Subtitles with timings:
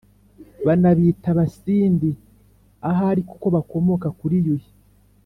[0.65, 2.11] banabita abasindi
[2.89, 4.71] ahari kuko bakomoka kuri yuhi